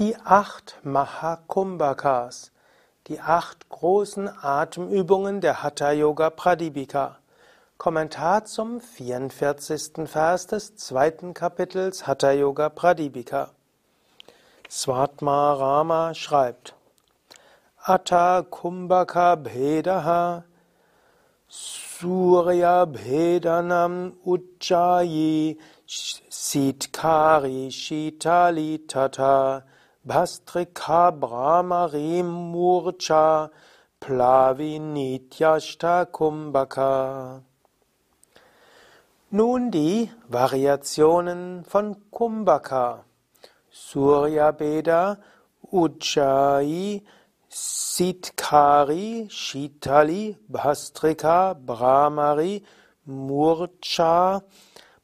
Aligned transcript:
Die 0.00 0.16
acht 0.16 0.78
Mahakumbhakas, 0.82 2.52
die 3.06 3.20
acht 3.20 3.68
großen 3.68 4.30
Atemübungen 4.42 5.42
der 5.42 5.62
Hatha 5.62 5.92
Yoga 5.92 6.30
Pradipika. 6.30 7.18
Kommentar 7.76 8.46
zum 8.46 8.80
44. 8.80 10.08
Vers 10.08 10.46
des 10.46 10.74
zweiten 10.76 11.34
Kapitels 11.34 12.06
Hatha 12.06 12.30
Yoga 12.30 12.70
Pradipika. 12.70 13.50
Svatma 14.70 15.52
Rama 15.52 16.14
schreibt: 16.14 16.74
Atta 17.76 18.40
Kumbhaka 18.40 19.34
Bhedaha 19.34 20.44
Surya 21.46 22.86
Bhedanam 22.86 24.14
Ujjayi 24.24 25.58
Sitkari 25.86 27.70
Shitali 27.70 28.86
Tata 28.88 29.64
Bhastrika 30.06 31.12
Brahmarim 31.12 32.52
Murcha 32.52 33.50
Plavinityashta 34.00 36.06
Kumbhaka. 36.06 37.42
Nun 39.30 39.70
die 39.70 40.10
Variationen 40.28 41.64
von 41.64 42.10
Kumbhaka. 42.10 43.04
Surya 43.70 44.52
Beda, 44.52 45.18
Ujjayi, 45.70 47.02
Sitkari, 47.50 49.28
Shitali, 49.30 50.36
Bhastrika, 50.48 51.54
Brahmari, 51.54 52.62
Murcha, 53.06 54.42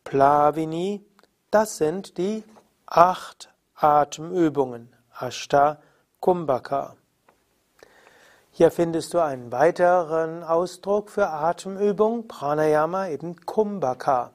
Plavini, 0.05 1.05
das 1.51 1.77
sind 1.77 2.17
die 2.17 2.43
acht 2.87 3.53
Atemübungen, 3.75 4.96
Ashta 5.19 5.79
Kumbhaka. 6.21 6.95
Hier 8.51 8.71
findest 8.71 9.15
du 9.15 9.21
einen 9.21 9.51
weiteren 9.51 10.43
Ausdruck 10.43 11.11
für 11.11 11.29
Atemübung, 11.29 12.29
Pranayama, 12.29 13.09
eben 13.09 13.37
Kumbhaka. 13.47 14.33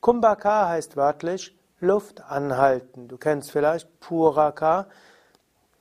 Kumbhaka 0.00 0.68
heißt 0.68 0.96
wörtlich 0.96 1.56
Luft 1.80 2.22
anhalten. 2.30 3.08
Du 3.08 3.16
kennst 3.16 3.50
vielleicht 3.50 4.00
Puraka 4.00 4.86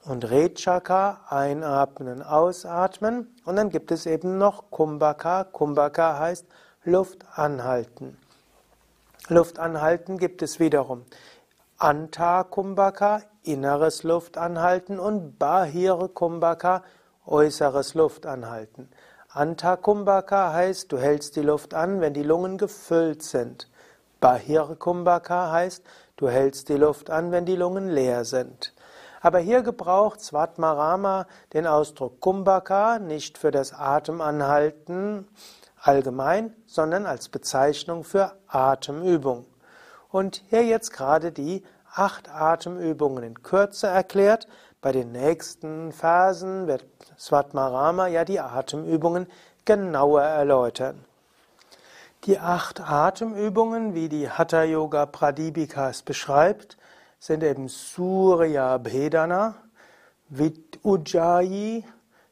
und 0.06 0.30
Rechaka, 0.30 1.22
einatmen, 1.28 2.22
ausatmen. 2.24 3.36
Und 3.44 3.58
dann 3.58 3.70
gibt 3.70 3.92
es 3.92 4.06
eben 4.06 4.38
noch 4.38 4.72
Kumbhaka. 4.72 5.44
Kumbhaka 5.44 6.20
heißt 6.20 6.46
Luft 6.86 7.26
anhalten. 7.36 8.18
Luft 9.28 9.60
anhalten 9.60 10.18
gibt 10.18 10.42
es 10.42 10.60
wiederum 10.60 11.04
Anta 11.80 12.44
Kumbhaka, 12.44 13.22
inneres 13.48 14.04
Luftanhalten 14.04 15.00
und 15.00 15.40
Bahire 15.40 16.10
Kumbhaka, 16.10 16.84
äußeres 17.26 17.94
Luftanhalten. 17.94 18.90
Anta 19.30 19.76
Kumbhaka 19.76 20.54
heißt, 20.54 20.92
du 20.92 20.98
hältst 20.98 21.36
die 21.36 21.42
Luft 21.42 21.74
an, 21.74 22.02
wenn 22.02 22.14
die 22.14 22.24
Lungen 22.24 22.58
gefüllt 22.58 23.24
sind. 23.24 23.70
Bahire 24.20 24.76
Kumbhaka 24.76 25.52
heißt, 25.52 25.84
du 26.16 26.30
hältst 26.30 26.70
die 26.70 26.78
Luft 26.78 27.10
an, 27.10 27.32
wenn 27.32 27.46
die 27.46 27.56
Lungen 27.56 27.90
leer 27.90 28.26
sind. 28.26 28.74
Aber 29.22 29.40
hier 29.40 29.62
gebraucht 29.62 30.22
Svatmarama 30.22 31.28
den 31.54 31.68
Ausdruck 31.68 32.20
Kumbhaka 32.20 33.00
nicht 33.00 33.38
für 33.38 33.52
das 33.52 33.74
Atemanhalten 33.74 35.28
allgemein, 35.82 36.56
sondern 36.66 37.06
als 37.06 37.30
Bezeichnung 37.30 38.04
für 38.04 38.34
Atemübung. 38.48 39.46
Und 40.10 40.44
hier 40.50 40.64
jetzt 40.64 40.94
gerade 40.94 41.32
die 41.32 41.64
acht 41.98 42.30
Atemübungen 42.30 43.24
in 43.24 43.44
Kürze 43.44 43.88
erklärt. 43.88 44.48
Bei 44.82 44.92
den 44.92 45.12
nächsten 45.12 45.92
Versen 45.92 46.68
wird 46.68 46.86
Svatmarama 47.18 48.08
ja 48.08 48.26
die 48.26 48.40
Atemübungen 48.40 49.28
genauer 49.66 50.22
erläutern. 50.22 51.04
Die 52.26 52.40
acht 52.40 52.82
Atemübungen, 52.82 53.94
wie 53.94 54.10
die 54.10 54.30
Hatha 54.30 54.64
Yoga 54.64 55.06
Pradipika 55.06 55.90
es 55.90 56.02
beschreibt, 56.02 56.78
sind 57.20 57.44
eben 57.44 57.68
Surya 57.68 58.78
Bhedana, 58.78 59.56
Ujjayi, 60.84 61.84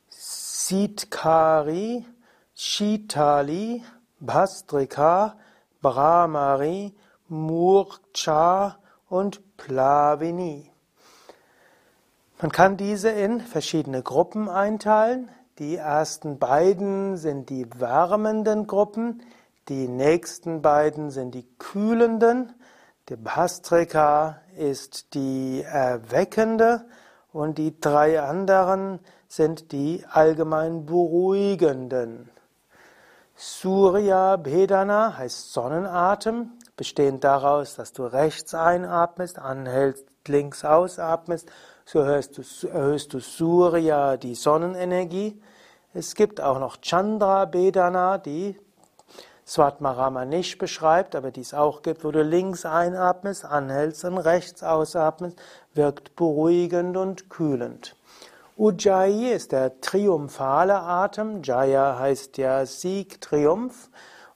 Sitkari, 0.09 2.05
Shitali, 2.55 3.83
Bhastrika, 4.19 5.35
Brahmari, 5.81 6.93
Murcha 7.27 8.77
und 9.15 9.55
Plavini. 9.55 10.69
Man 12.41 12.51
kann 12.51 12.75
diese 12.75 13.09
in 13.09 13.39
verschiedene 13.39 14.03
Gruppen 14.03 14.49
einteilen. 14.49 15.29
Die 15.57 15.77
ersten 15.77 16.37
beiden 16.37 17.15
sind 17.15 17.49
die 17.49 17.65
wärmenden 17.79 18.67
Gruppen, 18.67 19.21
die 19.69 19.87
nächsten 19.87 20.61
beiden 20.61 21.11
sind 21.11 21.33
die 21.33 21.47
kühlenden. 21.57 22.51
Die 23.07 23.15
Bhastrika 23.15 24.41
ist 24.57 25.13
die 25.13 25.63
erweckende 25.63 26.85
und 27.31 27.57
die 27.57 27.79
drei 27.79 28.21
anderen 28.21 28.99
sind 29.29 29.71
die 29.71 30.03
allgemein 30.11 30.85
beruhigenden. 30.85 32.29
Surya 33.37 34.35
Bhedana 34.35 35.17
heißt 35.17 35.53
Sonnenatem, 35.53 36.51
bestehend 36.75 37.23
daraus, 37.23 37.75
dass 37.75 37.93
du 37.93 38.05
rechts 38.05 38.53
einatmest, 38.53 39.39
anhältst, 39.39 40.05
links 40.27 40.65
ausatmest, 40.65 41.49
so 41.85 41.99
erhöhst 41.99 42.37
du, 42.37 42.67
erhöhst 42.67 43.13
du 43.13 43.19
Surya, 43.19 44.17
die 44.17 44.35
Sonnenenergie. 44.35 45.41
Es 45.93 46.15
gibt 46.15 46.41
auch 46.41 46.59
noch 46.59 46.77
Chandra 46.81 47.45
Bedana, 47.45 48.17
die 48.17 48.59
Svatmarama 49.47 50.25
nicht 50.25 50.57
beschreibt, 50.57 51.15
aber 51.15 51.29
die 51.29 51.41
es 51.41 51.53
auch 51.53 51.83
gibt, 51.83 52.03
wo 52.03 52.11
du 52.11 52.23
links 52.23 52.65
einatmest, 52.65 53.45
anhältst 53.45 54.03
und 54.03 54.17
rechts 54.17 54.63
ausatmest, 54.63 55.39
wirkt 55.75 56.15
beruhigend 56.15 56.97
und 56.97 57.29
kühlend. 57.29 57.95
Ujjayi 58.57 59.31
ist 59.31 59.51
der 59.51 59.81
triumphale 59.81 60.79
Atem. 60.79 61.43
Jaya 61.43 61.99
heißt 61.99 62.37
ja 62.37 62.65
Sieg, 62.65 63.21
Triumph. 63.21 63.89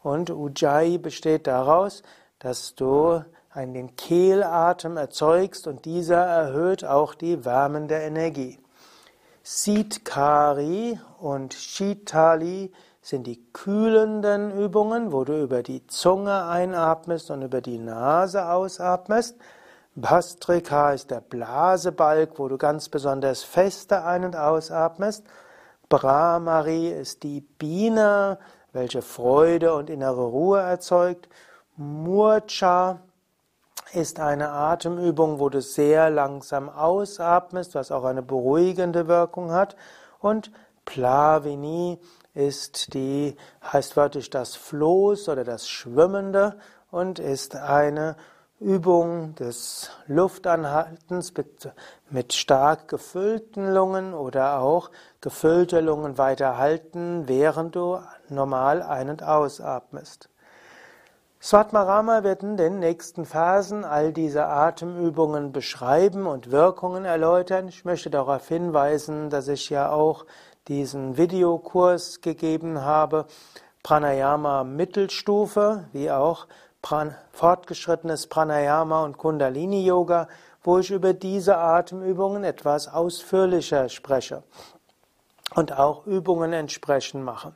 Und 0.04 0.30
Ujjayi 0.30 0.98
besteht 0.98 1.48
daraus, 1.48 2.04
dass 2.40 2.76
du 2.76 3.24
einen 3.52 3.96
Kehlatem 3.96 4.98
erzeugst 4.98 5.68
und 5.68 5.86
dieser 5.86 6.24
erhöht 6.24 6.86
auch 6.86 7.14
die 7.16 7.46
wärmende 7.46 7.96
Energie. 7.96 8.60
Sitkari 9.44 11.00
und 11.20 11.54
Shitali 11.54 12.72
sind 13.02 13.26
die 13.26 13.44
kühlenden 13.52 14.52
Übungen, 14.52 15.12
wo 15.12 15.24
du 15.24 15.42
über 15.42 15.64
die 15.64 15.88
Zunge 15.88 16.46
einatmest 16.46 17.32
und 17.32 17.42
über 17.42 17.62
die 17.62 17.80
Nase 17.80 18.50
ausatmest. 18.50 19.36
Bhastrika 19.96 20.92
ist 20.92 21.10
der 21.10 21.22
Blasebalg, 21.22 22.38
wo 22.38 22.48
du 22.48 22.58
ganz 22.58 22.90
besonders 22.90 23.44
feste 23.44 24.06
ein- 24.06 24.24
und 24.24 24.36
ausatmest. 24.36 25.26
Brahmari 25.90 26.90
ist 26.90 27.24
die 27.24 27.42
Biene, 27.42 28.38
welche 28.72 29.02
Freude 29.02 29.74
und 29.74 29.90
innere 29.90 30.26
Ruhe 30.26 30.60
erzeugt. 30.60 31.28
Murcha 31.82 33.00
ist 33.94 34.20
eine 34.20 34.50
Atemübung, 34.50 35.40
wo 35.40 35.48
du 35.48 35.62
sehr 35.62 36.10
langsam 36.10 36.68
ausatmest, 36.68 37.74
was 37.74 37.90
auch 37.94 38.04
eine 38.04 38.22
beruhigende 38.22 39.08
Wirkung 39.08 39.54
hat. 39.54 39.78
Und 40.20 40.52
Plavini 40.84 41.98
ist 42.34 42.94
die, 42.94 43.38
heißt 43.64 43.96
wörtlich 43.96 44.30
das 44.30 44.58
Floß 44.58 45.30
oder 45.30 45.46
das 45.46 45.70
Schwimmende 45.70 46.60
und 46.92 47.18
ist 47.18 47.56
eine 47.56 48.18
Übung 48.60 49.36
des 49.36 49.90
Luftanhaltens 50.06 51.34
mit, 51.38 51.72
mit 52.10 52.34
stark 52.34 52.90
gefüllten 52.90 53.74
Lungen 53.74 54.14
oder 54.14 54.60
auch 54.60 54.92
gefüllte 55.22 55.80
Lungen 55.80 56.18
weiter 56.18 56.58
halten, 56.58 57.30
während 57.30 57.78
du 57.78 58.02
normal 58.28 58.82
ein- 58.82 59.10
und 59.10 59.24
ausatmest. 59.24 60.28
Svatmarama 61.42 62.24
wird 62.24 62.44
in 62.44 62.58
den 62.58 62.80
nächsten 62.80 63.26
Phasen 63.26 63.86
all 63.86 64.12
diese 64.12 64.48
Atemübungen 64.48 65.54
beschreiben 65.54 66.28
und 66.28 66.52
Wirkungen 66.52 67.06
erläutern. 67.06 67.70
Ich 67.70 67.86
möchte 67.86 68.10
darauf 68.10 68.50
hinweisen, 68.50 69.30
dass 69.30 69.48
ich 69.48 69.70
ja 69.70 69.90
auch 69.90 70.26
diesen 70.68 71.16
Videokurs 71.16 72.20
gegeben 72.20 72.82
habe, 72.82 73.26
Pranayama 73.84 74.66
Mittelstufe, 74.66 75.86
wie 75.94 76.12
auch 76.12 76.46
Pran 76.82 77.16
fortgeschrittenes 77.32 78.28
Pranayama 78.28 79.06
und 79.06 79.18
Kundalini 79.18 79.86
Yoga, 79.86 80.28
wo 80.62 80.80
ich 80.80 80.92
über 80.92 81.14
diese 81.14 81.58
Atemübungen 81.58 82.44
etwas 82.44 82.90
ausführlicher 82.90 83.88
spreche 83.88 84.44
und 85.56 85.72
auch 85.78 86.06
Übungen 86.06 86.52
entsprechend 86.52 87.24
mache. 87.24 87.54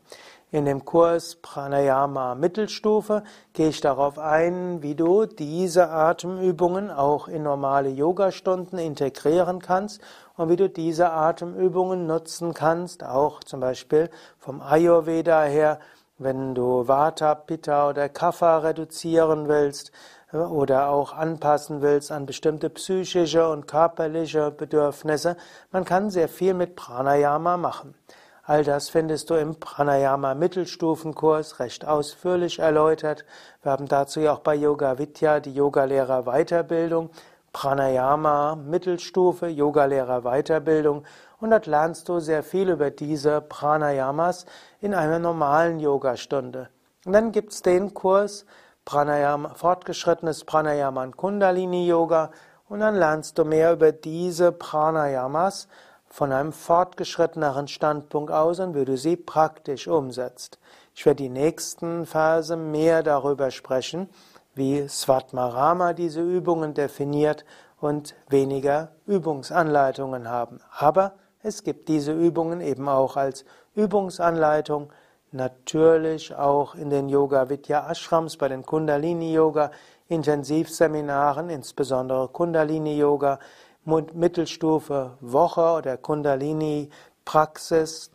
In 0.53 0.65
dem 0.65 0.85
Kurs 0.85 1.37
Pranayama 1.37 2.35
Mittelstufe 2.35 3.23
gehe 3.53 3.69
ich 3.69 3.81
darauf 3.81 4.19
ein, 4.19 4.83
wie 4.83 4.93
du 4.93 5.25
diese 5.25 5.89
Atemübungen 5.89 6.91
auch 6.91 7.27
in 7.27 7.41
normale 7.41 7.89
Yogastunden 7.89 8.77
integrieren 8.77 9.63
kannst 9.63 9.99
und 10.37 10.49
wie 10.49 10.55
du 10.55 10.69
diese 10.69 11.09
Atemübungen 11.09 12.05
nutzen 12.05 12.53
kannst, 12.53 13.03
auch 13.03 13.43
zum 13.43 13.61
Beispiel 13.61 14.11
vom 14.37 14.61
Ayurveda 14.61 15.41
her, 15.41 15.79
wenn 16.19 16.53
du 16.53 16.87
Vata, 16.87 17.33
Pitta 17.33 17.89
oder 17.89 18.07
Kapha 18.07 18.59
reduzieren 18.59 19.47
willst 19.47 19.91
oder 20.31 20.89
auch 20.89 21.13
anpassen 21.13 21.81
willst 21.81 22.11
an 22.11 22.27
bestimmte 22.27 22.69
psychische 22.69 23.49
und 23.49 23.67
körperliche 23.67 24.51
Bedürfnisse. 24.51 25.35
Man 25.71 25.83
kann 25.83 26.11
sehr 26.11 26.29
viel 26.29 26.53
mit 26.53 26.75
Pranayama 26.75 27.57
machen. 27.57 27.95
All 28.45 28.65
das 28.65 28.89
findest 28.89 29.29
du 29.29 29.35
im 29.35 29.55
Pranayama 29.55 30.35
Mittelstufenkurs 30.35 31.61
recht 31.61 31.87
ausführlich 31.87 32.59
erläutert. 32.59 33.23
Wir 33.61 33.71
haben 33.71 33.87
dazu 33.87 34.19
ja 34.19 34.33
auch 34.33 34.39
bei 34.39 34.53
Yoga 34.53 34.97
Vidya 34.97 35.39
die 35.39 35.53
Yogalehrer 35.53 36.23
Weiterbildung, 36.23 37.09
Pranayama 37.53 38.57
Mittelstufe, 38.57 39.47
Yogalehrer 39.47 40.23
Weiterbildung 40.23 41.05
und 41.39 41.51
dort 41.51 41.67
lernst 41.67 42.09
du 42.09 42.19
sehr 42.19 42.43
viel 42.43 42.69
über 42.69 42.91
diese 42.91 43.39
Pranayamas 43.39 44.45
in 44.81 44.93
einer 44.93 45.19
normalen 45.19 45.79
Yogastunde. 45.79 46.67
Und 47.05 47.13
dann 47.13 47.31
gibt's 47.31 47.61
den 47.61 47.93
Kurs 47.93 48.45
Pranayama, 48.83 49.53
fortgeschrittenes 49.53 50.43
Pranayama 50.43 51.03
und 51.03 51.15
Kundalini 51.15 51.87
Yoga 51.87 52.29
und 52.67 52.81
dann 52.81 52.95
lernst 52.95 53.37
du 53.37 53.45
mehr 53.45 53.71
über 53.71 53.93
diese 53.93 54.51
Pranayamas 54.51 55.69
von 56.13 56.31
einem 56.31 56.53
fortgeschritteneren 56.53 57.67
Standpunkt 57.67 58.31
aus 58.31 58.59
und 58.59 58.75
wie 58.75 58.85
du 58.85 58.97
sie 58.97 59.15
praktisch 59.15 59.87
umsetzt. 59.87 60.59
Ich 60.93 61.07
werde 61.07 61.23
die 61.23 61.29
nächsten 61.29 62.05
Verse 62.05 62.55
mehr 62.55 63.01
darüber 63.01 63.49
sprechen, 63.49 64.07
wie 64.53 64.87
Svatmarama 64.87 65.93
diese 65.93 66.21
Übungen 66.21 66.75
definiert 66.75 67.45
und 67.81 68.13
weniger 68.29 68.91
Übungsanleitungen 69.07 70.29
haben. 70.29 70.59
Aber 70.77 71.13
es 71.41 71.63
gibt 71.63 71.89
diese 71.89 72.11
Übungen 72.11 72.61
eben 72.61 72.87
auch 72.89 73.17
als 73.17 73.43
Übungsanleitung, 73.73 74.93
natürlich 75.31 76.35
auch 76.35 76.75
in 76.75 76.91
den 76.91 77.09
Yoga 77.09 77.49
Vidya 77.49 77.89
Ashrams, 77.89 78.37
bei 78.37 78.49
den 78.49 78.63
Kundalini 78.63 79.33
Yoga 79.33 79.71
Intensivseminaren, 80.09 81.49
insbesondere 81.49 82.27
Kundalini 82.27 82.99
Yoga, 82.99 83.39
Mittelstufe 83.85 85.17
Woche 85.19 85.77
oder 85.77 85.97
Kundalini 85.97 86.89
Praxis. 87.25 88.11